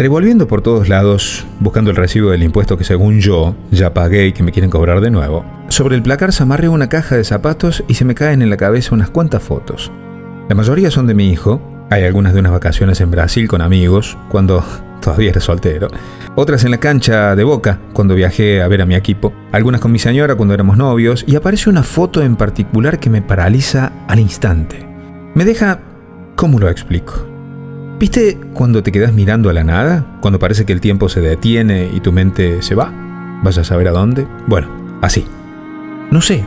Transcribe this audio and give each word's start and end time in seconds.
Revolviendo 0.00 0.48
por 0.48 0.62
todos 0.62 0.88
lados, 0.88 1.44
buscando 1.58 1.90
el 1.90 1.96
recibo 1.96 2.30
del 2.30 2.42
impuesto 2.42 2.78
que 2.78 2.84
según 2.84 3.20
yo 3.20 3.54
ya 3.70 3.92
pagué 3.92 4.28
y 4.28 4.32
que 4.32 4.42
me 4.42 4.50
quieren 4.50 4.70
cobrar 4.70 5.02
de 5.02 5.10
nuevo, 5.10 5.44
sobre 5.68 5.94
el 5.94 6.02
placar 6.02 6.32
se 6.32 6.42
amarré 6.42 6.70
una 6.70 6.88
caja 6.88 7.16
de 7.16 7.24
zapatos 7.24 7.84
y 7.86 7.92
se 7.92 8.06
me 8.06 8.14
caen 8.14 8.40
en 8.40 8.48
la 8.48 8.56
cabeza 8.56 8.94
unas 8.94 9.10
cuantas 9.10 9.42
fotos. 9.42 9.92
La 10.48 10.54
mayoría 10.54 10.90
son 10.90 11.06
de 11.06 11.12
mi 11.12 11.28
hijo, 11.28 11.60
hay 11.90 12.04
algunas 12.04 12.32
de 12.32 12.40
unas 12.40 12.52
vacaciones 12.52 13.02
en 13.02 13.10
Brasil 13.10 13.46
con 13.46 13.60
amigos, 13.60 14.16
cuando 14.30 14.64
todavía 15.02 15.32
era 15.32 15.40
soltero. 15.42 15.88
Otras 16.34 16.64
en 16.64 16.70
la 16.70 16.78
cancha 16.80 17.36
de 17.36 17.44
Boca, 17.44 17.78
cuando 17.92 18.14
viajé 18.14 18.62
a 18.62 18.68
ver 18.68 18.80
a 18.80 18.86
mi 18.86 18.94
equipo. 18.94 19.34
Algunas 19.52 19.82
con 19.82 19.92
mi 19.92 19.98
señora 19.98 20.34
cuando 20.34 20.54
éramos 20.54 20.78
novios. 20.78 21.24
Y 21.26 21.36
aparece 21.36 21.68
una 21.68 21.82
foto 21.82 22.22
en 22.22 22.36
particular 22.36 23.00
que 23.00 23.10
me 23.10 23.20
paraliza 23.20 23.92
al 24.08 24.18
instante. 24.18 24.88
Me 25.34 25.44
deja... 25.44 25.80
¿Cómo 26.36 26.58
lo 26.58 26.70
explico? 26.70 27.29
¿Viste 28.00 28.40
cuando 28.54 28.82
te 28.82 28.92
quedas 28.92 29.12
mirando 29.12 29.50
a 29.50 29.52
la 29.52 29.62
nada? 29.62 30.06
Cuando 30.22 30.38
parece 30.38 30.64
que 30.64 30.72
el 30.72 30.80
tiempo 30.80 31.10
se 31.10 31.20
detiene 31.20 31.90
y 31.92 32.00
tu 32.00 32.12
mente 32.12 32.62
se 32.62 32.74
va. 32.74 32.90
¿Vas 33.44 33.58
a 33.58 33.64
saber 33.64 33.88
a 33.88 33.90
dónde? 33.90 34.26
Bueno, 34.46 34.68
así. 35.02 35.26
No 36.10 36.22
sé. 36.22 36.42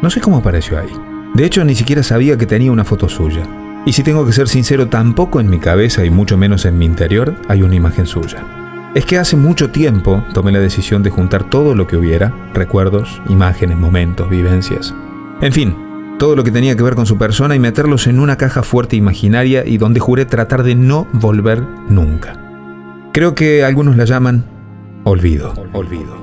No 0.00 0.08
sé 0.08 0.22
cómo 0.22 0.38
apareció 0.38 0.78
ahí. 0.78 0.88
De 1.34 1.44
hecho, 1.44 1.62
ni 1.66 1.74
siquiera 1.74 2.02
sabía 2.02 2.38
que 2.38 2.46
tenía 2.46 2.72
una 2.72 2.86
foto 2.86 3.10
suya. 3.10 3.42
Y 3.84 3.92
si 3.92 4.02
tengo 4.02 4.24
que 4.24 4.32
ser 4.32 4.48
sincero, 4.48 4.88
tampoco 4.88 5.40
en 5.40 5.50
mi 5.50 5.58
cabeza 5.58 6.06
y 6.06 6.10
mucho 6.10 6.38
menos 6.38 6.64
en 6.64 6.78
mi 6.78 6.86
interior 6.86 7.34
hay 7.48 7.62
una 7.62 7.74
imagen 7.74 8.06
suya. 8.06 8.42
Es 8.94 9.04
que 9.04 9.18
hace 9.18 9.36
mucho 9.36 9.68
tiempo 9.72 10.24
tomé 10.32 10.52
la 10.52 10.60
decisión 10.60 11.02
de 11.02 11.10
juntar 11.10 11.50
todo 11.50 11.74
lo 11.74 11.86
que 11.86 11.98
hubiera, 11.98 12.32
recuerdos, 12.54 13.20
imágenes, 13.28 13.76
momentos, 13.76 14.30
vivencias. 14.30 14.94
En 15.42 15.52
fin, 15.52 15.76
todo 16.22 16.36
lo 16.36 16.44
que 16.44 16.52
tenía 16.52 16.76
que 16.76 16.84
ver 16.84 16.94
con 16.94 17.04
su 17.04 17.18
persona 17.18 17.56
y 17.56 17.58
meterlos 17.58 18.06
en 18.06 18.20
una 18.20 18.36
caja 18.36 18.62
fuerte 18.62 18.94
imaginaria 18.94 19.66
y 19.66 19.76
donde 19.76 19.98
juré 19.98 20.24
tratar 20.24 20.62
de 20.62 20.76
no 20.76 21.08
volver 21.12 21.66
nunca. 21.88 23.10
Creo 23.12 23.34
que 23.34 23.64
algunos 23.64 23.96
la 23.96 24.04
llaman 24.04 24.44
olvido. 25.02 25.52
Olvido. 25.72 26.14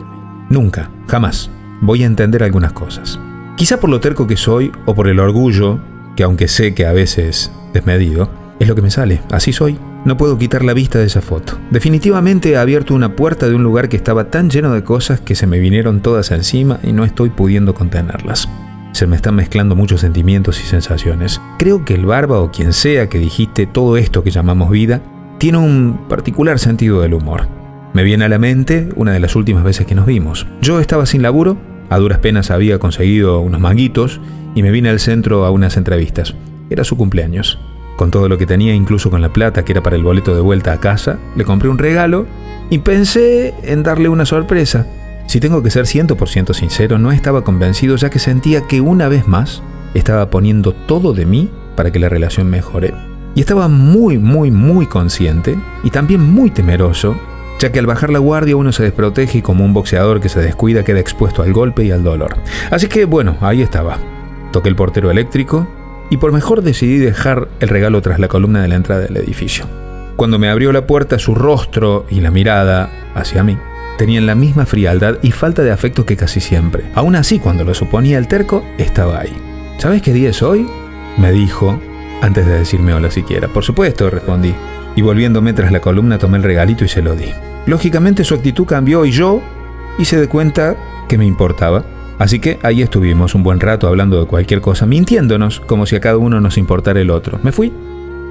Nunca, 0.50 0.89
jamás, 1.09 1.52
voy 1.81 2.03
a 2.03 2.06
entender 2.06 2.44
algunas 2.44 2.72
cosas. 2.72 3.19
Quizá 3.58 3.81
por 3.81 3.89
lo 3.89 4.00
terco 4.00 4.25
que 4.25 4.38
soy 4.38 4.72
o 4.86 4.95
por 4.95 5.09
el 5.09 5.19
orgullo 5.19 5.81
que 6.16 6.23
aunque 6.23 6.47
sé 6.47 6.73
que 6.73 6.86
a 6.86 6.94
veces 6.94 7.52
desmedido, 7.73 8.31
es 8.61 8.69
lo 8.69 8.75
que 8.75 8.81
me 8.81 8.91
sale, 8.91 9.22
así 9.31 9.52
soy. 9.52 9.78
No 10.06 10.16
puedo 10.16 10.38
quitar 10.38 10.63
la 10.63 10.73
vista 10.73 10.97
de 10.97 11.08
esa 11.08 11.19
foto. 11.19 11.59
Definitivamente 11.72 12.52
he 12.52 12.58
abierto 12.58 12.94
una 12.94 13.17
puerta 13.17 13.50
de 13.50 13.56
un 13.56 13.63
lugar 13.63 13.89
que 13.89 13.97
estaba 13.97 14.31
tan 14.31 14.50
lleno 14.50 14.72
de 14.72 14.86
cosas 14.86 15.19
que 15.19 15.36
se 15.36 15.45
me 15.45 15.59
vinieron 15.59 16.00
todas 16.00 16.31
encima 16.31 16.80
y 16.84 16.94
no 16.94 17.03
estoy 17.03 17.31
pudiendo 17.31 17.73
contenerlas. 17.73 18.47
Se 18.92 19.08
me 19.08 19.16
están 19.16 19.36
mezclando 19.36 19.76
muchos 19.76 20.02
sentimientos 20.02 20.59
y 20.62 20.66
sensaciones. 20.66 21.42
Creo 21.58 21.86
que 21.86 21.94
el 21.94 22.06
barba 22.06 22.40
o 22.40 22.52
quien 22.52 22.73
sea 22.73 23.08
que 23.08 23.20
dijiste 23.20 23.66
todo 23.66 23.98
esto 23.98 24.23
que 24.23 24.31
llamamos 24.31 24.70
vida 24.70 25.02
tiene 25.38 25.58
un 25.58 26.08
particular 26.09 26.59
sentido 26.59 27.02
del 27.02 27.14
humor. 27.14 27.48
Me 27.94 28.04
viene 28.04 28.26
a 28.26 28.30
la 28.30 28.40
mente 28.40 28.90
una 28.96 29.14
de 29.14 29.20
las 29.20 29.36
últimas 29.36 29.64
veces 29.64 29.88
que 29.88 29.96
nos 29.96 30.06
vimos. 30.06 30.46
Yo 30.62 30.80
estaba 30.80 31.06
sin 31.06 31.22
laburo, 31.22 31.58
a 31.90 31.98
duras 31.98 32.20
penas 32.20 32.52
había 32.52 32.78
conseguido 32.78 33.40
unos 33.40 33.62
manguitos 33.62 34.20
y 34.54 34.64
me 34.64 34.72
vine 34.72 34.90
al 34.90 35.00
centro 35.00 35.46
a 35.46 35.52
unas 35.52 35.78
entrevistas. 35.78 36.36
Era 36.70 36.84
su 36.84 36.98
cumpleaños. 36.98 37.59
Con 37.96 38.12
todo 38.12 38.30
lo 38.30 38.38
que 38.38 38.46
tenía, 38.46 38.74
incluso 38.74 39.09
con 39.09 39.22
la 39.22 39.34
plata 39.34 39.66
que 39.66 39.72
era 39.72 39.84
para 39.84 39.96
el 39.96 40.03
boleto 40.03 40.36
de 40.36 40.42
vuelta 40.42 40.72
a 40.72 40.80
casa, 40.80 41.20
le 41.36 41.46
compré 41.46 41.70
un 41.70 41.78
regalo 41.78 42.28
y 42.70 42.80
pensé 42.80 43.53
en 43.64 43.84
darle 43.84 44.09
una 44.09 44.26
sorpresa. 44.26 44.86
Si 45.30 45.39
tengo 45.39 45.61
que 45.61 45.69
ser 45.69 45.85
100% 45.85 46.55
sincero, 46.55 46.97
no 46.97 47.11
estaba 47.11 47.44
convencido 47.44 47.95
ya 47.97 48.09
que 48.09 48.17
sentía 48.17 48.61
que 48.61 48.81
una 48.81 49.08
vez 49.09 49.27
más 49.27 49.61
estaba 49.94 50.31
poniendo 50.31 50.73
todo 50.73 51.13
de 51.13 51.27
mí 51.27 51.52
para 51.75 51.91
que 51.91 51.99
la 51.99 52.09
relación 52.09 52.49
mejore. 52.49 52.95
Y 53.35 53.41
estaba 53.41 53.67
muy, 53.67 54.17
muy, 54.17 54.50
muy 54.50 54.88
consciente 54.88 55.55
y 55.83 55.91
también 55.91 56.23
muy 56.23 56.50
temeroso, 56.50 57.16
ya 57.59 57.72
que 57.72 57.77
al 57.77 57.85
bajar 57.85 58.09
la 58.09 58.17
guardia 58.17 58.55
uno 58.55 58.72
se 58.72 58.81
desprotege 58.81 59.38
y 59.38 59.41
como 59.44 59.63
un 59.63 59.72
boxeador 59.72 60.19
que 60.19 60.29
se 60.29 60.41
descuida 60.41 60.84
queda 60.84 61.00
expuesto 61.00 61.44
al 61.44 61.53
golpe 61.53 61.85
y 61.85 61.91
al 61.91 62.03
dolor. 62.03 62.35
Así 62.72 62.88
que 62.88 63.06
bueno, 63.06 63.38
ahí 63.39 63.62
estaba. 63.62 64.00
Toqué 64.51 64.69
el 64.69 64.75
portero 64.75 65.12
eléctrico 65.12 65.68
y 66.09 66.18
por 66.18 66.31
mejor 66.31 66.63
decidí 66.63 66.97
dejar 66.97 67.50
el 67.59 67.69
regalo 67.69 68.01
tras 68.01 68.18
la 68.18 68.29
columna 68.29 68.63
de 68.63 68.68
la 68.68 68.78
entrada 68.78 69.01
del 69.01 69.18
edificio. 69.18 69.66
Cuando 70.16 70.39
me 70.39 70.50
abrió 70.50 70.72
la 70.72 70.88
puerta, 70.88 71.19
su 71.19 71.35
rostro 71.35 72.07
y 72.09 72.19
la 72.19 72.31
mirada 72.31 72.89
hacia 73.13 73.44
mí 73.44 73.59
tenían 74.00 74.26
la 74.26 74.34
misma 74.34 74.66
frialdad 74.66 75.18
y 75.22 75.32
falta 75.32 75.62
de 75.62 75.72
afecto 75.72 76.06
que 76.06 76.16
casi 76.16 76.40
siempre. 76.40 76.86
Aún 76.96 77.18
así, 77.18 77.38
cuando 77.38 77.66
lo 77.66 77.74
suponía 77.74 78.18
el 78.18 78.30
terco, 78.30 78.64
estaba 78.78 79.20
ahí. 79.20 79.36
¿Sabes 79.78 80.02
qué 80.02 80.14
día 80.14 80.30
es 80.30 80.42
hoy? 80.42 80.66
Me 81.18 81.34
dijo, 81.34 81.80
antes 82.22 82.46
de 82.46 82.60
decirme 82.60 82.94
hola 82.94 83.12
siquiera. 83.12 83.50
Por 83.50 83.66
supuesto, 83.66 84.10
respondí. 84.10 84.56
Y 84.96 85.02
volviéndome 85.02 85.52
tras 85.52 85.74
la 85.74 85.82
columna 85.82 86.18
tomé 86.18 86.38
el 86.38 86.44
regalito 86.44 86.86
y 86.86 86.88
se 86.88 87.02
lo 87.02 87.14
di. 87.14 87.32
Lógicamente 87.66 88.24
su 88.24 88.36
actitud 88.36 88.66
cambió 88.66 89.04
y 89.04 89.12
yo 89.12 89.42
hice 90.00 90.18
de 90.18 90.30
cuenta 90.30 90.78
que 91.10 91.18
me 91.18 91.26
importaba 91.26 91.84
Así 92.20 92.40
que 92.40 92.60
ahí 92.64 92.81
estuvimos 92.81 93.34
un 93.34 93.44
buen 93.44 93.62
rato 93.62 93.88
hablando 93.88 94.20
de 94.20 94.28
cualquier 94.28 94.60
cosa, 94.60 94.86
mintiéndonos 94.86 95.62
como 95.62 95.86
si 95.86 95.96
a 95.96 96.02
cada 96.02 96.18
uno 96.18 96.42
nos 96.42 96.58
importara 96.58 97.00
el 97.00 97.12
otro. 97.12 97.40
Me 97.44 97.54
fui. 97.54 97.72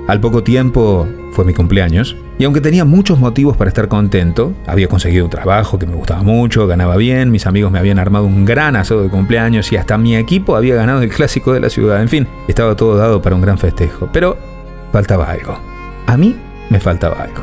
Al 0.08 0.20
poco 0.20 0.42
tiempo 0.42 1.06
fue 1.32 1.44
mi 1.44 1.52
cumpleaños, 1.52 2.16
y 2.38 2.44
aunque 2.44 2.62
tenía 2.62 2.86
muchos 2.86 3.18
motivos 3.18 3.58
para 3.58 3.68
estar 3.68 3.88
contento, 3.88 4.54
había 4.66 4.88
conseguido 4.88 5.26
un 5.26 5.30
trabajo 5.30 5.78
que 5.78 5.86
me 5.86 5.94
gustaba 5.94 6.22
mucho, 6.22 6.66
ganaba 6.66 6.96
bien, 6.96 7.30
mis 7.30 7.46
amigos 7.46 7.70
me 7.70 7.78
habían 7.78 7.98
armado 7.98 8.24
un 8.24 8.46
gran 8.46 8.74
asado 8.74 9.02
de 9.02 9.10
cumpleaños 9.10 9.70
y 9.70 9.76
hasta 9.76 9.98
mi 9.98 10.16
equipo 10.16 10.56
había 10.56 10.76
ganado 10.76 11.02
el 11.02 11.10
clásico 11.10 11.52
de 11.52 11.60
la 11.60 11.68
ciudad. 11.68 12.00
En 12.00 12.08
fin, 12.08 12.26
estaba 12.48 12.74
todo 12.74 12.96
dado 12.96 13.20
para 13.20 13.36
un 13.36 13.42
gran 13.42 13.58
festejo, 13.58 14.08
pero 14.10 14.38
faltaba 14.92 15.30
algo. 15.30 15.58
A 16.06 16.16
mí 16.16 16.34
me 16.70 16.80
faltaba 16.80 17.22
algo. 17.22 17.42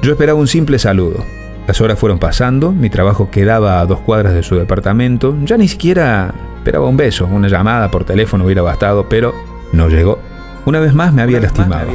Yo 0.00 0.12
esperaba 0.12 0.38
un 0.38 0.46
simple 0.46 0.78
saludo, 0.78 1.24
las 1.66 1.80
horas 1.80 1.98
fueron 1.98 2.20
pasando, 2.20 2.70
mi 2.70 2.88
trabajo 2.88 3.32
quedaba 3.32 3.80
a 3.80 3.86
dos 3.86 3.98
cuadras 3.98 4.32
de 4.32 4.44
su 4.44 4.54
departamento, 4.54 5.36
ya 5.42 5.56
ni 5.56 5.66
siquiera 5.66 6.32
esperaba 6.58 6.86
un 6.86 6.96
beso, 6.96 7.26
una 7.26 7.48
llamada 7.48 7.90
por 7.90 8.04
teléfono 8.04 8.44
hubiera 8.44 8.62
bastado, 8.62 9.08
pero 9.08 9.34
no 9.72 9.88
llegó. 9.88 10.20
Una 10.66 10.80
vez 10.80 10.94
más 10.94 11.12
me 11.12 11.22
había, 11.22 11.40
lastimado. 11.40 11.88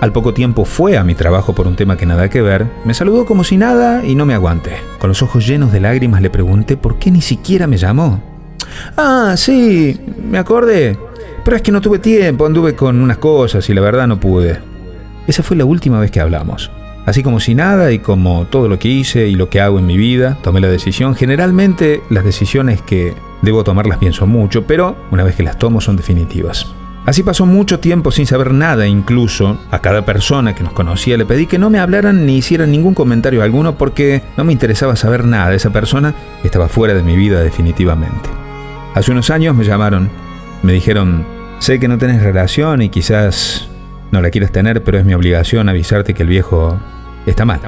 Al 0.00 0.12
poco 0.12 0.32
tiempo 0.32 0.64
fue 0.64 0.96
a 0.96 1.02
mi 1.02 1.14
trabajo 1.14 1.54
por 1.54 1.66
un 1.66 1.74
tema 1.74 1.96
que 1.96 2.06
nada 2.06 2.28
que 2.28 2.40
ver, 2.40 2.66
me 2.84 2.94
saludó 2.94 3.26
como 3.26 3.42
si 3.42 3.56
nada 3.56 4.04
y 4.04 4.14
no 4.14 4.26
me 4.26 4.34
aguanté. 4.34 4.76
Con 4.98 5.08
los 5.08 5.22
ojos 5.22 5.46
llenos 5.46 5.72
de 5.72 5.80
lágrimas 5.80 6.22
le 6.22 6.30
pregunté 6.30 6.76
por 6.76 6.98
qué 6.98 7.10
ni 7.10 7.20
siquiera 7.20 7.66
me 7.66 7.78
llamó. 7.78 8.22
Ah, 8.96 9.34
sí, 9.36 9.98
me 10.22 10.38
acordé. 10.38 10.96
Pero 11.44 11.56
es 11.56 11.62
que 11.62 11.72
no 11.72 11.80
tuve 11.80 11.98
tiempo, 11.98 12.46
anduve 12.46 12.76
con 12.76 13.00
unas 13.00 13.18
cosas 13.18 13.68
y 13.70 13.74
la 13.74 13.80
verdad 13.80 14.06
no 14.06 14.20
pude. 14.20 14.60
Esa 15.26 15.42
fue 15.42 15.56
la 15.56 15.64
última 15.64 15.98
vez 15.98 16.10
que 16.10 16.20
hablamos. 16.20 16.70
Así 17.04 17.22
como 17.22 17.40
si 17.40 17.54
nada 17.54 17.90
y 17.90 17.98
como 17.98 18.46
todo 18.46 18.68
lo 18.68 18.78
que 18.78 18.88
hice 18.88 19.28
y 19.28 19.34
lo 19.34 19.48
que 19.48 19.60
hago 19.60 19.78
en 19.78 19.86
mi 19.86 19.96
vida, 19.96 20.36
tomé 20.42 20.60
la 20.60 20.68
decisión. 20.68 21.14
Generalmente 21.16 22.02
las 22.10 22.22
decisiones 22.22 22.82
que 22.82 23.14
debo 23.42 23.64
tomarlas 23.64 23.98
pienso 23.98 24.26
mucho, 24.26 24.66
pero 24.66 24.94
una 25.10 25.24
vez 25.24 25.34
que 25.34 25.42
las 25.42 25.58
tomo 25.58 25.80
son 25.80 25.96
definitivas. 25.96 26.66
Así 27.08 27.22
pasó 27.22 27.46
mucho 27.46 27.80
tiempo 27.80 28.10
sin 28.10 28.26
saber 28.26 28.52
nada, 28.52 28.86
incluso 28.86 29.58
a 29.70 29.78
cada 29.78 30.04
persona 30.04 30.54
que 30.54 30.62
nos 30.62 30.74
conocía 30.74 31.16
le 31.16 31.24
pedí 31.24 31.46
que 31.46 31.58
no 31.58 31.70
me 31.70 31.78
hablaran 31.78 32.26
ni 32.26 32.36
hicieran 32.36 32.70
ningún 32.70 32.92
comentario 32.92 33.42
alguno 33.42 33.78
porque 33.78 34.20
no 34.36 34.44
me 34.44 34.52
interesaba 34.52 34.94
saber 34.94 35.24
nada. 35.24 35.54
Esa 35.54 35.70
persona 35.70 36.12
estaba 36.44 36.68
fuera 36.68 36.92
de 36.92 37.02
mi 37.02 37.16
vida 37.16 37.40
definitivamente. 37.40 38.28
Hace 38.94 39.10
unos 39.12 39.30
años 39.30 39.56
me 39.56 39.64
llamaron, 39.64 40.10
me 40.62 40.74
dijeron, 40.74 41.24
sé 41.60 41.80
que 41.80 41.88
no 41.88 41.96
tenés 41.96 42.22
relación 42.22 42.82
y 42.82 42.90
quizás 42.90 43.70
no 44.10 44.20
la 44.20 44.28
quieres 44.28 44.52
tener, 44.52 44.84
pero 44.84 44.98
es 44.98 45.06
mi 45.06 45.14
obligación 45.14 45.70
avisarte 45.70 46.12
que 46.12 46.24
el 46.24 46.28
viejo 46.28 46.78
Está 47.24 47.46
mal. 47.46 47.60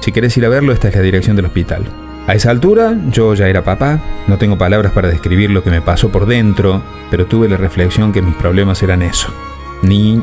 Si 0.00 0.12
querés 0.12 0.34
ir 0.38 0.46
a 0.46 0.48
verlo, 0.48 0.72
esta 0.72 0.88
es 0.88 0.94
la 0.94 1.02
dirección 1.02 1.36
del 1.36 1.44
hospital. 1.44 2.07
A 2.28 2.34
esa 2.34 2.50
altura, 2.50 2.94
yo 3.10 3.32
ya 3.32 3.48
era 3.48 3.64
papá, 3.64 4.02
no 4.26 4.36
tengo 4.36 4.58
palabras 4.58 4.92
para 4.92 5.08
describir 5.08 5.48
lo 5.50 5.62
que 5.62 5.70
me 5.70 5.80
pasó 5.80 6.10
por 6.10 6.26
dentro, 6.26 6.82
pero 7.10 7.24
tuve 7.24 7.48
la 7.48 7.56
reflexión 7.56 8.12
que 8.12 8.20
mis 8.20 8.34
problemas 8.34 8.82
eran 8.82 9.00
eso. 9.00 9.32
Ni 9.80 10.22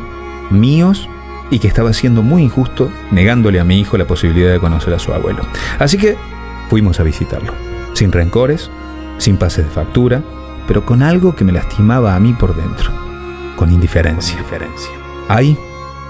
míos 0.52 1.10
y 1.50 1.58
que 1.58 1.68
estaba 1.68 1.94
siendo 1.94 2.22
muy 2.22 2.44
injusto 2.44 2.92
negándole 3.10 3.60
a 3.60 3.64
mi 3.64 3.80
hijo 3.80 3.98
la 3.98 4.06
posibilidad 4.06 4.52
de 4.52 4.60
conocer 4.60 4.94
a 4.94 5.00
su 5.00 5.14
abuelo. 5.14 5.48
Así 5.80 5.98
que 5.98 6.16
fuimos 6.70 7.00
a 7.00 7.04
visitarlo, 7.04 7.54
sin 7.94 8.12
rencores, 8.12 8.70
sin 9.18 9.38
pases 9.38 9.66
de 9.66 9.72
factura, 9.72 10.22
pero 10.68 10.86
con 10.86 11.02
algo 11.02 11.36
que 11.36 11.44
me 11.44 11.54
lastimaba 11.54 12.16
a 12.16 12.20
mí 12.20 12.34
por 12.34 12.56
dentro, 12.56 12.92
con 13.56 13.72
indiferencia. 13.72 14.38
Ahí 15.28 15.58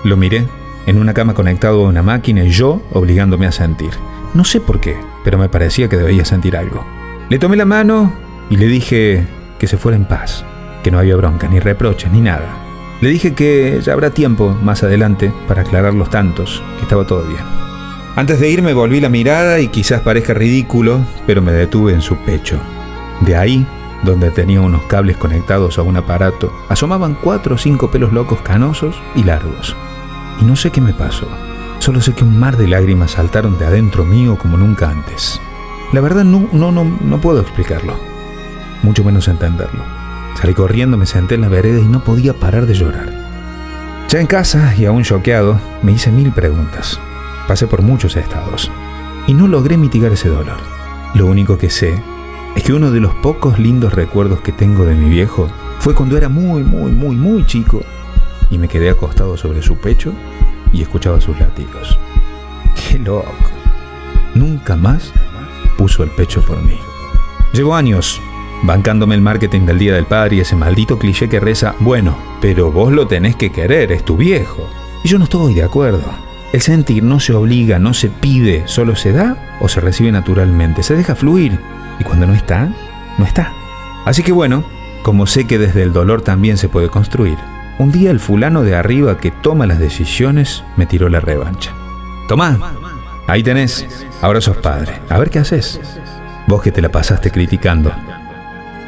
lo 0.04 0.18
miré 0.18 0.46
en 0.88 1.00
una 1.00 1.14
cama 1.14 1.34
conectado 1.34 1.86
a 1.86 1.88
una 1.88 2.04
máquina 2.04 2.44
y 2.44 2.50
yo 2.50 2.82
obligándome 2.92 3.48
a 3.48 3.54
sentir. 3.54 3.92
No 4.36 4.44
sé 4.44 4.60
por 4.60 4.80
qué, 4.80 4.98
pero 5.24 5.38
me 5.38 5.50
parecía 5.50 5.90
que 5.90 5.98
debía 5.98 6.26
sentir 6.26 6.56
algo. 6.56 6.86
Le 7.30 7.40
tomé 7.40 7.56
la 7.56 7.66
mano 7.66 8.14
y 8.50 8.58
le 8.58 8.68
dije 8.68 9.26
que 9.58 9.68
se 9.68 9.78
fuera 9.78 9.96
en 9.96 10.06
paz, 10.06 10.46
que 10.84 10.92
no 10.92 11.00
había 11.00 11.16
bronca, 11.16 11.48
ni 11.48 11.60
reproches, 11.60 12.12
ni 12.12 12.22
nada. 12.22 12.58
Le 13.02 13.10
dije 13.10 13.34
que 13.34 13.80
ya 13.82 13.94
habrá 13.94 14.12
tiempo 14.12 14.56
más 14.62 14.84
adelante 14.84 15.34
para 15.48 15.62
aclarar 15.64 15.94
los 15.94 16.10
tantos, 16.10 16.62
que 16.78 16.84
estaba 16.84 17.08
todo 17.08 17.24
bien. 17.24 17.44
Antes 18.16 18.40
de 18.40 18.50
irme 18.50 18.74
volví 18.74 19.00
la 19.00 19.10
mirada 19.10 19.60
y 19.60 19.70
quizás 19.70 20.02
parezca 20.02 20.34
ridículo, 20.34 21.00
pero 21.26 21.42
me 21.42 21.52
detuve 21.52 21.94
en 21.94 22.02
su 22.02 22.16
pecho. 22.18 22.60
De 23.22 23.36
ahí, 23.36 23.66
donde 24.04 24.30
tenía 24.30 24.62
unos 24.62 24.84
cables 24.84 25.18
conectados 25.18 25.80
a 25.80 25.82
un 25.82 25.98
aparato, 25.98 26.54
asomaban 26.70 27.18
cuatro 27.22 27.56
o 27.56 27.58
cinco 27.58 27.90
pelos 27.90 28.14
locos 28.14 28.42
canosos 28.42 28.96
y 29.16 29.24
largos 29.24 29.76
y 30.42 30.46
no 30.46 30.56
sé 30.56 30.72
qué 30.72 30.82
me 30.82 30.94
pasó. 30.94 31.28
Solo 31.86 32.02
sé 32.02 32.14
que 32.14 32.24
un 32.24 32.40
mar 32.40 32.58
de 32.58 32.68
lágrimas 32.68 33.12
saltaron 33.12 33.60
de 33.60 33.66
adentro 33.68 34.06
mío 34.06 34.40
como 34.40 34.58
nunca 34.58 34.90
antes. 34.90 35.40
La 35.94 36.02
verdad 36.02 36.24
no, 36.24 36.50
no, 36.52 36.72
no, 36.72 36.84
no 36.84 37.22
puedo 37.22 37.40
explicarlo, 37.40 37.94
mucho 38.82 39.04
menos 39.04 39.28
entenderlo. 39.28 39.84
Salí 40.34 40.56
corriendo, 40.56 40.98
me 40.98 41.06
senté 41.06 41.36
en 41.36 41.42
la 41.42 41.48
vereda 41.48 41.80
y 41.80 41.84
no 41.84 42.04
podía 42.04 42.34
parar 42.34 42.66
de 42.66 42.74
llorar. 42.74 43.14
Ya 44.10 44.20
en 44.20 44.26
casa 44.26 44.74
y 44.76 44.86
aún 44.86 45.04
choqueado, 45.04 45.60
me 45.84 45.92
hice 45.92 46.12
mil 46.12 46.32
preguntas. 46.32 47.00
Pasé 47.48 47.68
por 47.68 47.84
muchos 47.84 48.16
estados 48.16 48.72
y 49.28 49.36
no 49.36 49.48
logré 49.48 49.78
mitigar 49.78 50.12
ese 50.12 50.30
dolor. 50.30 50.58
Lo 51.14 51.28
único 51.28 51.60
que 51.60 51.70
sé 51.70 52.02
es 52.56 52.64
que 52.64 52.74
uno 52.74 52.90
de 52.90 53.00
los 53.00 53.14
pocos 53.14 53.60
lindos 53.60 53.94
recuerdos 53.94 54.42
que 54.42 54.52
tengo 54.52 54.86
de 54.86 54.96
mi 54.96 55.08
viejo 55.08 55.50
fue 55.78 55.94
cuando 55.94 56.18
era 56.18 56.30
muy, 56.30 56.64
muy, 56.64 56.92
muy, 56.92 57.16
muy 57.16 57.46
chico 57.46 57.84
y 58.50 58.58
me 58.58 58.68
quedé 58.68 58.90
acostado 58.90 59.38
sobre 59.38 59.62
su 59.62 59.78
pecho 59.78 60.14
y 60.76 60.82
escuchaba 60.82 61.22
sus 61.22 61.40
latidos. 61.40 61.98
¡Qué 62.76 63.00
loco! 63.00 63.34
Nunca 64.34 64.76
más 64.76 65.14
puso 65.78 66.04
el 66.04 66.10
pecho 66.12 66.42
por 66.42 66.62
mí. 66.62 66.78
Llevo 67.54 67.76
años 67.76 68.22
bancándome 68.64 69.16
el 69.16 69.22
marketing 69.22 69.62
del 69.62 69.80
Día 69.80 69.94
del 69.94 70.06
Padre 70.06 70.38
y 70.38 70.40
ese 70.42 70.56
maldito 70.56 71.00
cliché 71.00 71.30
que 71.30 71.40
reza, 71.40 71.76
bueno, 71.80 72.18
pero 72.42 72.72
vos 72.72 72.92
lo 72.92 73.08
tenés 73.08 73.36
que 73.36 73.52
querer, 73.52 73.92
es 73.92 74.04
tu 74.04 74.18
viejo. 74.18 74.68
Y 75.04 75.08
yo 75.08 75.18
no 75.18 75.26
estoy 75.26 75.54
de 75.54 75.64
acuerdo. 75.64 76.04
El 76.52 76.62
sentir 76.62 77.04
no 77.04 77.20
se 77.20 77.34
obliga, 77.34 77.80
no 77.80 77.94
se 77.94 78.10
pide, 78.10 78.68
solo 78.68 78.96
se 78.96 79.12
da 79.12 79.58
o 79.60 79.68
se 79.68 79.82
recibe 79.82 80.12
naturalmente, 80.12 80.84
se 80.84 80.96
deja 80.96 81.16
fluir 81.16 81.60
y 82.00 82.04
cuando 82.04 82.28
no 82.28 82.34
está, 82.34 82.70
no 83.18 83.26
está. 83.26 83.54
Así 84.06 84.24
que 84.24 84.32
bueno, 84.32 84.64
como 85.04 85.28
sé 85.28 85.46
que 85.46 85.58
desde 85.58 85.84
el 85.84 85.94
dolor 85.94 86.22
también 86.22 86.58
se 86.58 86.70
puede 86.70 86.90
construir, 86.90 87.38
un 87.78 87.92
día 87.92 88.12
el 88.12 88.20
fulano 88.20 88.64
de 88.64 88.76
arriba 88.76 89.18
que 89.18 89.32
toma 89.32 89.66
las 89.66 89.80
decisiones 89.80 90.64
me 90.78 90.86
tiró 90.86 91.10
la 91.10 91.20
revancha. 91.20 91.74
Tomá, 92.28 92.58
ahí 93.28 93.44
tenés, 93.44 93.86
ahora 94.22 94.42
sos 94.42 94.58
padre, 94.58 94.94
a 95.10 95.20
ver 95.20 95.30
qué 95.30 95.40
haces. 95.40 95.80
Vos 96.48 96.62
que 96.62 96.72
te 96.72 96.82
la 96.82 96.90
pasaste 96.90 97.32
criticando. 97.32 97.92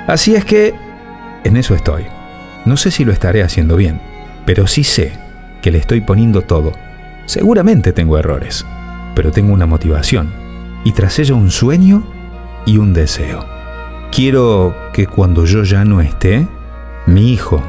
Así 0.07 0.35
es 0.35 0.45
que 0.45 0.73
en 1.43 1.57
eso 1.57 1.75
estoy. 1.75 2.05
No 2.65 2.77
sé 2.77 2.91
si 2.91 3.03
lo 3.03 3.11
estaré 3.11 3.43
haciendo 3.43 3.75
bien, 3.75 4.01
pero 4.45 4.67
sí 4.67 4.83
sé 4.83 5.17
que 5.61 5.71
le 5.71 5.79
estoy 5.79 6.01
poniendo 6.01 6.41
todo. 6.41 6.71
Seguramente 7.25 7.91
tengo 7.91 8.17
errores, 8.17 8.65
pero 9.15 9.31
tengo 9.31 9.53
una 9.53 9.65
motivación 9.65 10.31
y 10.85 10.93
tras 10.93 11.19
ello 11.19 11.35
un 11.35 11.51
sueño 11.51 12.03
y 12.65 12.77
un 12.77 12.93
deseo. 12.93 13.45
Quiero 14.11 14.73
que 14.93 15.07
cuando 15.07 15.45
yo 15.45 15.63
ya 15.63 15.83
no 15.83 15.99
esté, 15.99 16.47
mi 17.05 17.33
hijo 17.33 17.61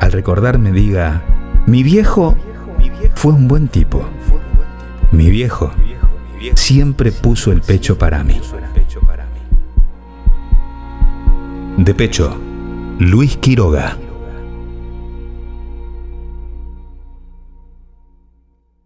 al 0.00 0.12
recordarme 0.12 0.72
diga, 0.72 1.22
mi 1.66 1.82
viejo 1.82 2.36
fue 3.14 3.32
un 3.32 3.48
buen 3.48 3.68
tipo. 3.68 4.04
Mi 5.12 5.30
viejo 5.30 5.70
siempre 6.54 7.12
puso 7.12 7.52
el 7.52 7.62
pecho 7.62 7.98
para 7.98 8.22
mí. 8.24 8.40
De 11.76 11.94
pecho, 11.94 12.36
Luis 12.98 13.36
Quiroga. 13.36 13.96